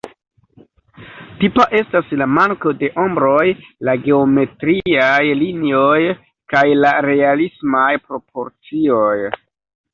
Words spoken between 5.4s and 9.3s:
linioj, kaj la realismaj proporcioj.